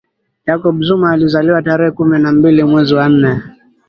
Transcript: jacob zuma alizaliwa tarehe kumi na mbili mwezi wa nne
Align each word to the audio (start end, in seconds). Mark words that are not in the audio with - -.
jacob 0.47 0.77
zuma 0.81 1.11
alizaliwa 1.11 1.61
tarehe 1.61 1.91
kumi 1.91 2.19
na 2.19 2.31
mbili 2.31 2.63
mwezi 2.63 2.93
wa 2.95 3.09
nne 3.09 3.41